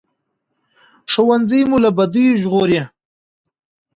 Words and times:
ښوونځی 1.11 1.61
مو 1.69 1.77
له 1.83 1.89
بدیو 1.97 2.39
ژغوري 2.41 2.81